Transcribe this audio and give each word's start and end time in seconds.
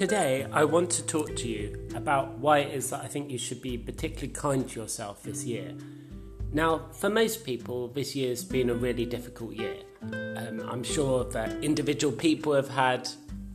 Today, 0.00 0.46
I 0.50 0.64
want 0.64 0.88
to 0.92 1.02
talk 1.02 1.36
to 1.36 1.46
you 1.46 1.86
about 1.94 2.38
why 2.38 2.60
it 2.60 2.74
is 2.74 2.88
that 2.88 3.04
I 3.04 3.06
think 3.06 3.30
you 3.30 3.36
should 3.36 3.60
be 3.60 3.76
particularly 3.76 4.32
kind 4.32 4.66
to 4.66 4.80
yourself 4.80 5.22
this 5.22 5.44
year. 5.44 5.74
Now, 6.54 6.86
for 6.92 7.10
most 7.10 7.44
people, 7.44 7.88
this 7.88 8.16
year's 8.16 8.42
been 8.42 8.70
a 8.70 8.74
really 8.74 9.04
difficult 9.04 9.52
year. 9.52 9.76
Um, 10.00 10.66
I'm 10.66 10.82
sure 10.82 11.24
that 11.24 11.62
individual 11.62 12.14
people 12.16 12.54
have 12.54 12.70
had 12.70 13.10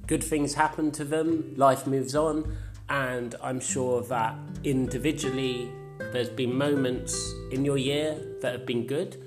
good 0.05 0.23
things 0.23 0.53
happen 0.53 0.91
to 0.91 1.03
them, 1.03 1.55
life 1.57 1.88
moves 1.88 2.16
on, 2.16 2.55
and 2.89 3.34
I'm 3.41 3.59
sure 3.59 4.03
that 4.03 4.35
individually 4.63 5.71
there's 5.98 6.30
been 6.30 6.55
moments 6.55 7.34
in 7.52 7.66
your 7.66 7.77
year 7.77 8.21
that 8.41 8.52
have 8.52 8.67
been 8.67 8.85
good, 8.85 9.17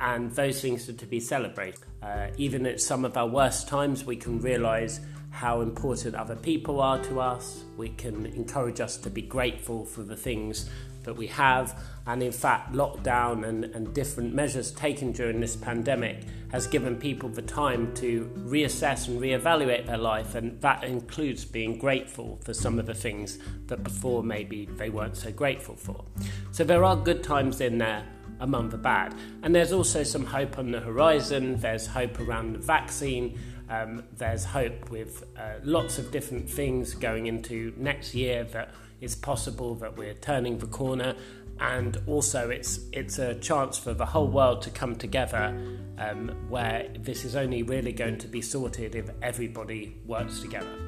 and 0.00 0.32
those 0.32 0.62
things 0.62 0.88
are 0.88 0.94
to 0.94 1.06
be 1.06 1.20
celebrated. 1.20 1.80
Uh, 2.02 2.28
even 2.38 2.64
at 2.64 2.80
some 2.80 3.04
of 3.04 3.14
our 3.18 3.26
worst 3.26 3.68
times, 3.68 4.06
we 4.06 4.16
can 4.16 4.40
realise 4.40 5.00
how 5.36 5.60
important 5.60 6.14
other 6.14 6.34
people 6.34 6.80
are 6.80 6.98
to 7.04 7.20
us. 7.20 7.64
We 7.76 7.90
can 7.90 8.24
encourage 8.24 8.80
us 8.80 8.96
to 8.96 9.10
be 9.10 9.20
grateful 9.20 9.84
for 9.84 10.02
the 10.02 10.16
things 10.16 10.70
that 11.02 11.12
we 11.14 11.26
have. 11.26 11.78
And 12.06 12.22
in 12.22 12.32
fact, 12.32 12.72
lockdown 12.72 13.46
and, 13.46 13.66
and 13.66 13.92
different 13.92 14.32
measures 14.32 14.70
taken 14.70 15.12
during 15.12 15.40
this 15.40 15.54
pandemic 15.54 16.22
has 16.52 16.66
given 16.66 16.96
people 16.96 17.28
the 17.28 17.42
time 17.42 17.92
to 17.96 18.30
reassess 18.38 19.08
and 19.08 19.20
reevaluate 19.20 19.84
their 19.84 19.98
life. 19.98 20.34
And 20.34 20.58
that 20.62 20.84
includes 20.84 21.44
being 21.44 21.76
grateful 21.78 22.38
for 22.42 22.54
some 22.54 22.78
of 22.78 22.86
the 22.86 22.94
things 22.94 23.38
that 23.66 23.84
before 23.84 24.22
maybe 24.22 24.64
they 24.64 24.88
weren't 24.88 25.18
so 25.18 25.30
grateful 25.30 25.76
for. 25.76 26.02
So 26.50 26.64
there 26.64 26.82
are 26.82 26.96
good 26.96 27.22
times 27.22 27.60
in 27.60 27.76
there 27.76 28.06
among 28.40 28.70
the 28.70 28.78
bad. 28.78 29.14
And 29.42 29.54
there's 29.54 29.72
also 29.72 30.02
some 30.02 30.24
hope 30.24 30.58
on 30.58 30.70
the 30.70 30.80
horizon. 30.80 31.58
There's 31.58 31.86
hope 31.86 32.20
around 32.20 32.54
the 32.54 32.58
vaccine. 32.58 33.38
Um, 33.68 34.04
there's 34.16 34.44
hope 34.44 34.90
with 34.90 35.24
uh, 35.36 35.54
lots 35.64 35.98
of 35.98 36.12
different 36.12 36.48
things 36.48 36.94
going 36.94 37.26
into 37.26 37.72
next 37.76 38.14
year 38.14 38.44
that 38.52 38.70
it's 39.00 39.14
possible 39.14 39.74
that 39.76 39.96
we're 39.96 40.14
turning 40.14 40.58
the 40.58 40.66
corner, 40.66 41.14
and 41.58 41.96
also 42.06 42.48
it's 42.48 42.80
it's 42.92 43.18
a 43.18 43.34
chance 43.34 43.78
for 43.78 43.92
the 43.92 44.06
whole 44.06 44.28
world 44.28 44.62
to 44.62 44.70
come 44.70 44.96
together, 44.96 45.56
um, 45.98 46.28
where 46.48 46.88
this 46.98 47.24
is 47.24 47.34
only 47.34 47.62
really 47.62 47.92
going 47.92 48.18
to 48.18 48.28
be 48.28 48.40
sorted 48.40 48.94
if 48.94 49.10
everybody 49.20 49.96
works 50.06 50.40
together. 50.40 50.78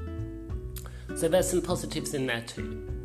So 1.17 1.29
there's 1.29 1.51
some 1.51 1.63
positives 1.63 2.15
in 2.15 2.27
there 2.27 2.43
too. 2.43 2.98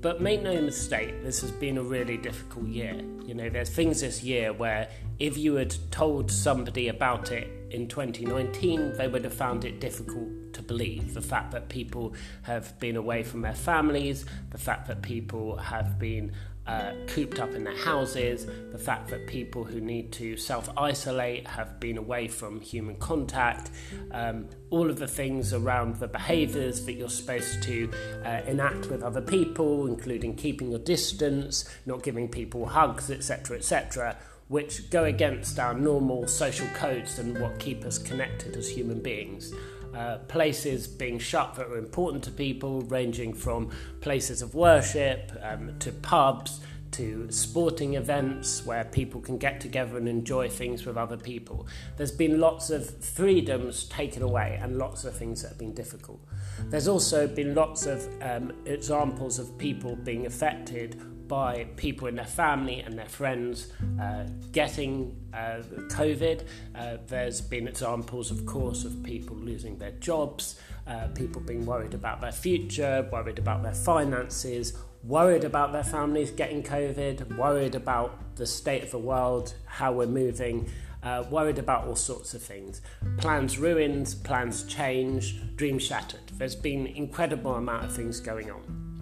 But 0.00 0.22
make 0.22 0.40
no 0.42 0.62
mistake, 0.62 1.22
this 1.22 1.42
has 1.42 1.50
been 1.50 1.76
a 1.76 1.82
really 1.82 2.16
difficult 2.16 2.66
year. 2.66 2.94
You 3.26 3.34
know, 3.34 3.50
there's 3.50 3.68
things 3.68 4.00
this 4.00 4.22
year 4.22 4.50
where 4.50 4.88
if 5.18 5.36
you 5.36 5.56
had 5.56 5.74
told 5.90 6.30
somebody 6.30 6.88
about 6.88 7.30
it 7.30 7.48
in 7.70 7.86
2019, 7.86 8.94
they 8.96 9.08
would 9.08 9.24
have 9.24 9.34
found 9.34 9.66
it 9.66 9.78
difficult 9.78 10.54
to 10.54 10.62
believe. 10.62 11.12
The 11.12 11.20
fact 11.20 11.52
that 11.52 11.68
people 11.68 12.14
have 12.42 12.78
been 12.80 12.96
away 12.96 13.22
from 13.22 13.42
their 13.42 13.54
families, 13.54 14.24
the 14.50 14.58
fact 14.58 14.88
that 14.88 15.02
people 15.02 15.58
have 15.58 15.98
been 15.98 16.32
uh, 16.70 16.92
cooped 17.08 17.40
up 17.40 17.52
in 17.54 17.64
their 17.64 17.76
houses, 17.76 18.46
the 18.70 18.78
fact 18.78 19.08
that 19.08 19.26
people 19.26 19.64
who 19.64 19.80
need 19.80 20.12
to 20.12 20.36
self 20.36 20.68
isolate 20.76 21.44
have 21.44 21.80
been 21.80 21.98
away 21.98 22.28
from 22.28 22.60
human 22.60 22.94
contact, 22.96 23.70
um, 24.12 24.46
all 24.70 24.88
of 24.88 24.96
the 25.00 25.08
things 25.08 25.52
around 25.52 25.96
the 25.96 26.06
behaviours 26.06 26.84
that 26.86 26.92
you're 26.92 27.08
supposed 27.08 27.60
to 27.64 27.90
uh, 28.24 28.42
enact 28.46 28.86
with 28.86 29.02
other 29.02 29.20
people, 29.20 29.88
including 29.88 30.36
keeping 30.36 30.70
your 30.70 30.78
distance, 30.78 31.68
not 31.86 32.04
giving 32.04 32.28
people 32.28 32.64
hugs, 32.66 33.10
etc., 33.10 33.56
etc., 33.56 34.16
which 34.46 34.90
go 34.90 35.04
against 35.04 35.58
our 35.58 35.74
normal 35.74 36.28
social 36.28 36.68
codes 36.68 37.18
and 37.18 37.36
what 37.40 37.58
keep 37.58 37.84
us 37.84 37.98
connected 37.98 38.56
as 38.56 38.68
human 38.68 39.00
beings. 39.00 39.52
Uh, 39.94 40.18
places 40.28 40.86
being 40.86 41.18
shut 41.18 41.54
that 41.56 41.66
are 41.66 41.76
important 41.76 42.22
to 42.22 42.30
people, 42.30 42.82
ranging 42.82 43.34
from 43.34 43.70
places 44.00 44.40
of 44.40 44.54
worship 44.54 45.32
um, 45.42 45.76
to 45.80 45.90
pubs 45.90 46.60
to 46.92 47.30
sporting 47.30 47.94
events 47.94 48.64
where 48.66 48.84
people 48.84 49.20
can 49.20 49.38
get 49.38 49.60
together 49.60 49.96
and 49.96 50.08
enjoy 50.08 50.48
things 50.48 50.84
with 50.84 50.96
other 50.96 51.16
people. 51.16 51.66
There's 51.96 52.10
been 52.12 52.40
lots 52.40 52.70
of 52.70 52.88
freedoms 53.04 53.84
taken 53.84 54.22
away 54.22 54.58
and 54.60 54.76
lots 54.76 55.04
of 55.04 55.14
things 55.14 55.42
that 55.42 55.48
have 55.48 55.58
been 55.58 55.74
difficult. 55.74 56.20
There's 56.64 56.88
also 56.88 57.26
been 57.26 57.54
lots 57.54 57.86
of 57.86 58.06
um, 58.22 58.52
examples 58.66 59.38
of 59.38 59.56
people 59.58 59.96
being 59.96 60.26
affected 60.26 61.00
by 61.30 61.64
people 61.76 62.08
in 62.08 62.16
their 62.16 62.24
family 62.24 62.80
and 62.80 62.98
their 62.98 63.08
friends 63.08 63.72
uh, 64.02 64.24
getting 64.50 65.16
uh, 65.32 65.62
COVID. 65.86 66.44
Uh, 66.74 66.96
there's 67.06 67.40
been 67.40 67.68
examples, 67.68 68.32
of 68.32 68.44
course, 68.44 68.84
of 68.84 69.00
people 69.04 69.36
losing 69.36 69.78
their 69.78 69.92
jobs, 69.92 70.60
uh, 70.88 71.06
people 71.14 71.40
being 71.40 71.64
worried 71.64 71.94
about 71.94 72.20
their 72.20 72.32
future, 72.32 73.08
worried 73.12 73.38
about 73.38 73.62
their 73.62 73.74
finances, 73.74 74.76
worried 75.04 75.44
about 75.44 75.72
their 75.72 75.84
families 75.84 76.32
getting 76.32 76.64
COVID, 76.64 77.36
worried 77.36 77.76
about 77.76 78.34
the 78.34 78.44
state 78.44 78.82
of 78.82 78.90
the 78.90 78.98
world, 78.98 79.54
how 79.66 79.92
we're 79.92 80.06
moving. 80.06 80.68
Uh, 81.02 81.24
worried 81.30 81.58
about 81.58 81.86
all 81.86 81.96
sorts 81.96 82.34
of 82.34 82.42
things. 82.42 82.82
Plans 83.16 83.56
ruined, 83.56 84.14
plans 84.22 84.64
changed, 84.64 85.56
dreams 85.56 85.82
shattered. 85.82 86.20
There's 86.34 86.54
been 86.54 86.86
incredible 86.88 87.54
amount 87.54 87.84
of 87.86 87.96
things 87.96 88.20
going 88.20 88.50
on. 88.50 89.00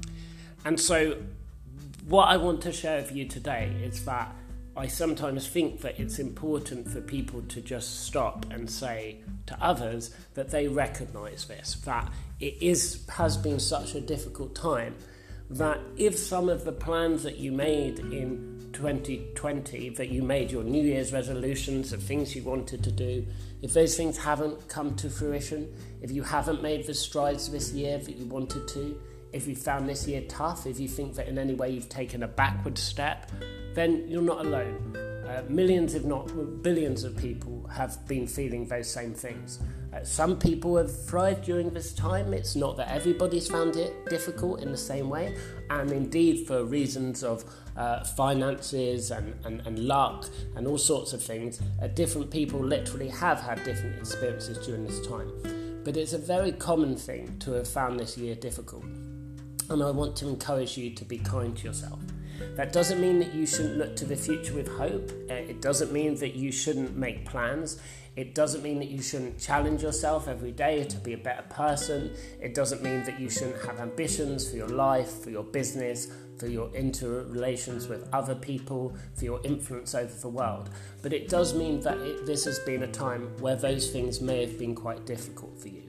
And 0.64 0.78
so 0.78 1.16
what 2.08 2.28
I 2.28 2.38
want 2.38 2.62
to 2.62 2.72
share 2.72 3.02
with 3.02 3.14
you 3.14 3.26
today 3.26 3.70
is 3.82 4.04
that 4.06 4.34
I 4.74 4.86
sometimes 4.86 5.46
think 5.46 5.82
that 5.82 6.00
it's 6.00 6.18
important 6.18 6.88
for 6.88 7.02
people 7.02 7.42
to 7.42 7.60
just 7.60 8.06
stop 8.06 8.46
and 8.50 8.70
say 8.70 9.18
to 9.46 9.58
others 9.62 10.14
that 10.34 10.50
they 10.50 10.68
recognize 10.68 11.44
this, 11.44 11.74
that 11.84 12.10
it 12.40 12.56
is 12.62 13.06
has 13.10 13.36
been 13.36 13.60
such 13.60 13.94
a 13.94 14.00
difficult 14.00 14.54
time 14.54 14.94
that 15.50 15.80
if 15.96 16.16
some 16.16 16.48
of 16.48 16.64
the 16.64 16.72
plans 16.72 17.22
that 17.24 17.36
you 17.36 17.52
made 17.52 17.98
in 17.98 18.70
2020, 18.72 19.90
that 19.90 20.08
you 20.08 20.22
made 20.22 20.50
your 20.50 20.62
New 20.62 20.82
Year's 20.82 21.12
resolutions, 21.12 21.90
the 21.90 21.96
things 21.98 22.34
you 22.34 22.42
wanted 22.42 22.84
to 22.84 22.92
do, 22.92 23.26
if 23.60 23.74
those 23.74 23.96
things 23.96 24.16
haven't 24.16 24.68
come 24.68 24.94
to 24.96 25.10
fruition, 25.10 25.74
if 26.00 26.10
you 26.10 26.22
haven't 26.22 26.62
made 26.62 26.86
the 26.86 26.94
strides 26.94 27.50
this 27.50 27.72
year 27.72 27.98
that 27.98 28.16
you 28.16 28.26
wanted 28.26 28.66
to, 28.68 29.00
if 29.32 29.46
you 29.46 29.54
found 29.54 29.88
this 29.88 30.06
year 30.06 30.22
tough, 30.28 30.66
if 30.66 30.80
you 30.80 30.88
think 30.88 31.14
that 31.16 31.28
in 31.28 31.38
any 31.38 31.54
way 31.54 31.70
you've 31.70 31.88
taken 31.88 32.22
a 32.22 32.28
backward 32.28 32.78
step, 32.78 33.30
then 33.74 34.08
you're 34.08 34.22
not 34.22 34.44
alone. 34.44 34.96
Uh, 35.28 35.42
millions, 35.48 35.94
if 35.94 36.04
not 36.04 36.62
billions, 36.62 37.04
of 37.04 37.14
people 37.16 37.66
have 37.68 38.06
been 38.08 38.26
feeling 38.26 38.66
those 38.66 38.90
same 38.90 39.12
things. 39.12 39.60
Uh, 39.92 40.02
some 40.02 40.38
people 40.38 40.76
have 40.76 41.04
thrived 41.04 41.44
during 41.44 41.70
this 41.70 41.92
time. 41.92 42.32
It's 42.32 42.56
not 42.56 42.78
that 42.78 42.90
everybody's 42.90 43.46
found 43.46 43.76
it 43.76 44.06
difficult 44.06 44.62
in 44.62 44.72
the 44.72 44.78
same 44.78 45.10
way, 45.10 45.36
and 45.68 45.92
indeed, 45.92 46.46
for 46.46 46.64
reasons 46.64 47.22
of 47.22 47.44
uh, 47.76 48.04
finances 48.04 49.10
and, 49.10 49.34
and, 49.44 49.60
and 49.66 49.78
luck 49.80 50.28
and 50.56 50.66
all 50.66 50.78
sorts 50.78 51.12
of 51.12 51.22
things, 51.22 51.60
uh, 51.82 51.88
different 51.88 52.30
people 52.30 52.60
literally 52.60 53.08
have 53.08 53.38
had 53.40 53.62
different 53.64 53.98
experiences 53.98 54.64
during 54.66 54.84
this 54.84 55.06
time. 55.06 55.30
But 55.84 55.96
it's 55.98 56.14
a 56.14 56.18
very 56.18 56.52
common 56.52 56.96
thing 56.96 57.38
to 57.40 57.52
have 57.52 57.68
found 57.68 58.00
this 58.00 58.16
year 58.16 58.34
difficult 58.34 58.84
and 59.70 59.82
I 59.82 59.90
want 59.90 60.16
to 60.16 60.28
encourage 60.28 60.76
you 60.78 60.90
to 60.90 61.04
be 61.04 61.18
kind 61.18 61.56
to 61.56 61.64
yourself. 61.64 62.00
That 62.54 62.72
doesn't 62.72 63.00
mean 63.00 63.18
that 63.18 63.34
you 63.34 63.46
shouldn't 63.46 63.76
look 63.76 63.96
to 63.96 64.04
the 64.04 64.16
future 64.16 64.54
with 64.54 64.68
hope. 64.68 65.10
Uh, 65.30 65.34
it 65.34 65.60
doesn't 65.60 65.92
mean 65.92 66.14
that 66.16 66.34
you 66.34 66.52
shouldn't 66.52 66.96
make 66.96 67.24
plans. 67.24 67.80
It 68.16 68.34
doesn't 68.34 68.62
mean 68.62 68.78
that 68.78 68.88
you 68.88 69.02
shouldn't 69.02 69.38
challenge 69.38 69.82
yourself 69.82 70.26
every 70.26 70.52
day 70.52 70.84
to 70.84 70.96
be 70.98 71.12
a 71.12 71.18
better 71.18 71.42
person. 71.50 72.14
It 72.40 72.54
doesn't 72.54 72.82
mean 72.82 73.04
that 73.04 73.20
you 73.20 73.30
shouldn't 73.30 73.64
have 73.64 73.78
ambitions 73.80 74.48
for 74.48 74.56
your 74.56 74.68
life, 74.68 75.22
for 75.22 75.30
your 75.30 75.44
business, 75.44 76.08
for 76.38 76.46
your 76.46 76.72
interrelations 76.74 77.88
with 77.88 78.08
other 78.12 78.34
people, 78.34 78.96
for 79.14 79.24
your 79.24 79.40
influence 79.44 79.94
over 79.94 80.12
the 80.12 80.28
world. 80.28 80.70
But 81.02 81.12
it 81.12 81.28
does 81.28 81.54
mean 81.54 81.80
that 81.82 81.98
it, 81.98 82.26
this 82.26 82.44
has 82.44 82.58
been 82.60 82.82
a 82.82 82.88
time 82.88 83.36
where 83.40 83.56
those 83.56 83.90
things 83.90 84.20
may 84.20 84.40
have 84.44 84.58
been 84.58 84.74
quite 84.74 85.06
difficult 85.06 85.60
for 85.60 85.68
you 85.68 85.88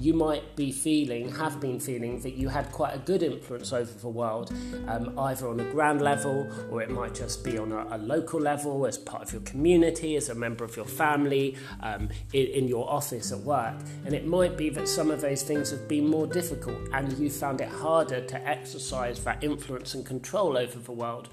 you 0.00 0.14
might 0.14 0.56
be 0.56 0.72
feeling, 0.72 1.30
have 1.34 1.60
been 1.60 1.78
feeling, 1.78 2.20
that 2.20 2.34
you 2.34 2.48
had 2.48 2.72
quite 2.72 2.94
a 2.94 2.98
good 2.98 3.22
influence 3.22 3.72
over 3.72 3.92
the 3.92 4.08
world, 4.08 4.52
um, 4.88 5.18
either 5.18 5.46
on 5.46 5.60
a 5.60 5.64
grand 5.64 6.00
level 6.00 6.48
or 6.70 6.80
it 6.80 6.90
might 6.90 7.14
just 7.14 7.44
be 7.44 7.58
on 7.58 7.70
a, 7.70 7.86
a, 7.90 7.98
local 7.98 8.40
level 8.40 8.86
as 8.86 8.96
part 8.96 9.22
of 9.22 9.32
your 9.32 9.42
community, 9.42 10.16
as 10.16 10.30
a 10.30 10.34
member 10.34 10.64
of 10.64 10.74
your 10.74 10.86
family, 10.86 11.54
um, 11.82 12.08
in, 12.32 12.46
in 12.46 12.68
your 12.68 12.90
office 12.90 13.30
at 13.30 13.38
work. 13.40 13.74
And 14.06 14.14
it 14.14 14.26
might 14.26 14.56
be 14.56 14.70
that 14.70 14.88
some 14.88 15.10
of 15.10 15.20
those 15.20 15.42
things 15.42 15.70
have 15.70 15.86
been 15.86 16.08
more 16.08 16.26
difficult 16.26 16.78
and 16.94 17.12
you 17.18 17.28
found 17.28 17.60
it 17.60 17.68
harder 17.68 18.22
to 18.22 18.48
exercise 18.48 19.22
that 19.24 19.44
influence 19.44 19.94
and 19.94 20.04
control 20.06 20.56
over 20.56 20.78
the 20.78 20.92
world 20.92 21.28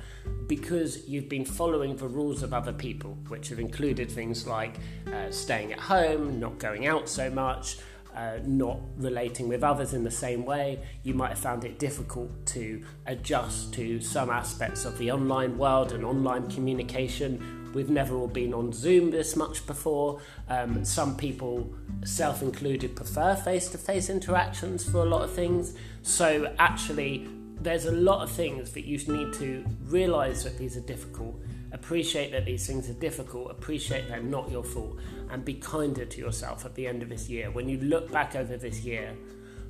because 0.48 1.08
you've 1.08 1.30
been 1.30 1.46
following 1.46 1.96
the 1.96 2.08
rules 2.08 2.44
of 2.44 2.54
other 2.54 2.74
people, 2.74 3.18
which 3.28 3.50
have 3.50 3.60
included 3.60 4.12
things 4.12 4.46
like 4.46 4.76
uh, 5.14 5.32
staying 5.32 5.72
at 5.72 5.80
home, 5.80 6.40
not 6.40 6.58
going 6.60 6.86
out 6.86 7.08
so 7.08 7.30
much 7.30 7.78
uh, 8.18 8.40
not 8.46 8.80
relating 8.98 9.48
with 9.48 9.64
others 9.64 9.94
in 9.94 10.04
the 10.04 10.12
same 10.12 10.44
way, 10.44 10.80
you 11.04 11.14
might 11.14 11.30
have 11.30 11.40
found 11.40 11.64
it 11.64 11.78
difficult 11.78 12.32
to 12.48 12.84
adjust 13.06 13.74
to 13.76 14.02
some 14.02 14.32
aspects 14.32 14.86
of 14.86 14.98
the 14.98 15.12
online 15.12 15.58
world 15.58 15.92
and 15.92 16.04
online 16.04 16.50
communication 16.50 17.40
we've 17.74 17.92
never 17.92 18.16
all 18.16 18.28
been 18.28 18.56
on 18.56 18.74
Zoom 18.74 19.12
this 19.12 19.36
much 19.36 19.68
before. 19.68 20.20
Um, 20.50 20.84
some 20.84 21.16
people, 21.16 21.72
self 22.04 22.42
included, 22.42 22.96
prefer 22.96 23.36
face 23.36 23.70
to 23.70 23.78
face 23.78 24.10
interactions 24.10 24.90
for 24.90 25.00
a 25.00 25.06
lot 25.06 25.22
of 25.22 25.32
things. 25.32 25.76
So, 26.02 26.52
actually, 26.58 27.28
there's 27.62 27.86
a 27.86 27.92
lot 27.92 28.24
of 28.24 28.32
things 28.32 28.72
that 28.72 28.86
you 28.86 28.98
need 28.98 29.32
to 29.34 29.64
realize 29.86 30.44
that 30.44 30.58
these 30.58 30.76
are 30.76 30.82
difficult, 30.82 31.40
appreciate 31.72 32.32
that 32.32 32.46
these 32.46 32.66
things 32.66 32.90
are 32.90 32.94
difficult, 32.94 33.52
appreciate 33.52 34.08
they're 34.08 34.22
not 34.22 34.50
your 34.52 34.64
fault, 34.64 34.98
and 35.30 35.44
be 35.44 35.56
kinder 35.56 36.06
to 36.06 36.20
yourself 36.20 36.66
at 36.66 36.76
the 36.76 36.88
end 36.88 37.04
of 37.04 37.10
this 37.10 37.30
year. 37.30 37.52
When 37.52 37.68
you 37.68 37.80
look 37.80 38.12
back 38.12 38.36
over 38.36 38.58
this 38.58 38.82
year, 38.82 39.16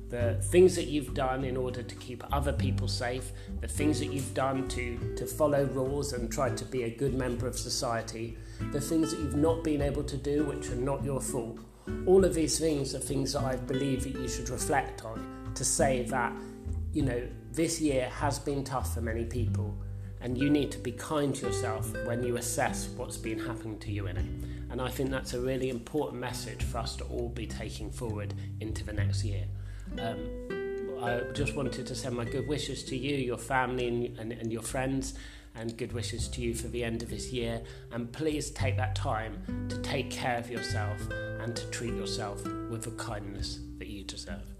the 0.08 0.34
things 0.44 0.74
that 0.76 0.86
you've 0.86 1.12
done 1.12 1.44
in 1.44 1.56
order 1.56 1.82
to 1.82 1.94
keep 1.96 2.24
other 2.32 2.52
people 2.52 2.88
safe, 2.88 3.32
the 3.60 3.68
things 3.68 3.98
that 3.98 4.06
you've 4.06 4.32
done 4.32 4.66
to, 4.68 5.14
to 5.16 5.26
follow 5.26 5.64
rules 5.64 6.12
and 6.12 6.32
try 6.32 6.48
to 6.50 6.64
be 6.64 6.84
a 6.84 6.90
good 6.90 7.14
member 7.14 7.46
of 7.46 7.58
society, 7.58 8.38
the 8.72 8.80
things 8.80 9.10
that 9.10 9.20
you've 9.20 9.36
not 9.36 9.62
been 9.62 9.82
able 9.82 10.02
to 10.04 10.16
do 10.16 10.44
which 10.44 10.70
are 10.70 10.76
not 10.76 11.04
your 11.04 11.20
fault. 11.20 11.58
All 12.06 12.24
of 12.24 12.34
these 12.34 12.58
things 12.58 12.94
are 12.94 12.98
things 12.98 13.34
that 13.34 13.42
I 13.42 13.56
believe 13.56 14.04
that 14.04 14.14
you 14.14 14.28
should 14.28 14.48
reflect 14.48 15.04
on 15.04 15.52
to 15.54 15.64
say 15.64 16.04
that, 16.04 16.32
you 16.92 17.02
know, 17.02 17.28
this 17.52 17.80
year 17.80 18.08
has 18.10 18.38
been 18.38 18.64
tough 18.64 18.94
for 18.94 19.00
many 19.00 19.24
people 19.24 19.74
and 20.20 20.36
you 20.36 20.50
need 20.50 20.70
to 20.72 20.78
be 20.78 20.92
kind 20.92 21.34
to 21.36 21.46
yourself 21.46 21.92
when 22.06 22.22
you 22.22 22.36
assess 22.36 22.88
what's 22.96 23.16
been 23.16 23.38
happening 23.38 23.78
to 23.78 23.92
you 23.92 24.06
in 24.06 24.16
it. 24.16 24.26
And 24.70 24.80
I 24.80 24.88
think 24.88 25.10
that's 25.10 25.34
a 25.34 25.40
really 25.40 25.70
important 25.70 26.20
message 26.20 26.62
for 26.62 26.78
us 26.78 26.96
to 26.96 27.04
all 27.04 27.28
be 27.28 27.46
taking 27.46 27.90
forward 27.90 28.34
into 28.60 28.84
the 28.84 28.92
next 28.92 29.24
year. 29.24 29.44
Um, 29.98 30.48
I 31.00 31.20
just 31.32 31.54
wanted 31.54 31.86
to 31.86 31.94
send 31.94 32.16
my 32.16 32.24
good 32.24 32.48
wishes 32.48 32.82
to 32.84 32.96
you, 32.96 33.16
your 33.16 33.38
family, 33.38 33.88
and, 33.88 34.18
and, 34.18 34.32
and 34.32 34.52
your 34.52 34.62
friends, 34.62 35.14
and 35.54 35.76
good 35.76 35.92
wishes 35.92 36.28
to 36.28 36.40
you 36.40 36.54
for 36.54 36.68
the 36.68 36.84
end 36.84 37.02
of 37.02 37.10
this 37.10 37.32
year. 37.32 37.62
And 37.92 38.12
please 38.12 38.50
take 38.50 38.76
that 38.76 38.94
time 38.94 39.66
to 39.68 39.78
take 39.78 40.10
care 40.10 40.38
of 40.38 40.50
yourself 40.50 41.00
and 41.40 41.54
to 41.56 41.70
treat 41.70 41.94
yourself 41.94 42.44
with 42.68 42.82
the 42.82 42.90
kindness 43.02 43.60
that 43.78 43.88
you 43.88 44.04
deserve. 44.04 44.57